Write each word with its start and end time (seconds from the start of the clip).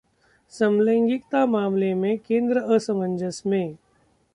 समलैंगिकता 0.53 1.45
मामले 1.45 1.93
में 1.93 2.17
केंद्र 2.17 2.61
असमंजस 2.75 3.41
में 3.45 3.75